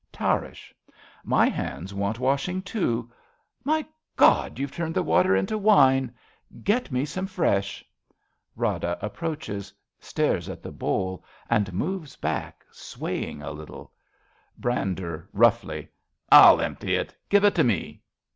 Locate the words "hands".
1.47-1.93